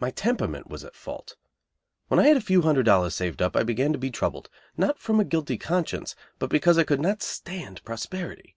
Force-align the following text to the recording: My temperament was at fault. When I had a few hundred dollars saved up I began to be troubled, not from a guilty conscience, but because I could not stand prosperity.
My 0.00 0.10
temperament 0.10 0.66
was 0.68 0.82
at 0.82 0.96
fault. 0.96 1.36
When 2.08 2.18
I 2.18 2.26
had 2.26 2.36
a 2.36 2.40
few 2.40 2.62
hundred 2.62 2.82
dollars 2.82 3.14
saved 3.14 3.40
up 3.40 3.54
I 3.54 3.62
began 3.62 3.92
to 3.92 3.96
be 3.98 4.10
troubled, 4.10 4.50
not 4.76 4.98
from 4.98 5.20
a 5.20 5.24
guilty 5.24 5.56
conscience, 5.56 6.16
but 6.40 6.50
because 6.50 6.78
I 6.78 6.82
could 6.82 7.00
not 7.00 7.22
stand 7.22 7.80
prosperity. 7.84 8.56